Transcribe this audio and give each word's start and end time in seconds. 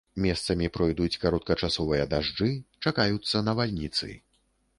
Месцамі 0.25 0.69
пройдуць 0.77 1.19
кароткачасовыя 1.25 2.07
дажджы, 2.15 2.49
чакаюцца 2.87 3.45
навальніцы. 3.51 4.13